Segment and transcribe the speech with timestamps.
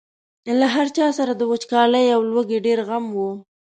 [0.59, 3.19] له هر چا سره د وچکالۍ او لوږې ډېر غم و.